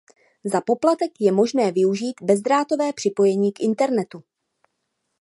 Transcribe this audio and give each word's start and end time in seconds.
Za 0.43 0.61
poplatek 0.61 1.11
je 1.21 1.31
možné 1.31 1.71
využít 1.71 2.21
bezdrátové 2.21 2.93
připojení 2.93 3.51
k 3.53 3.59
internetu. 3.59 4.23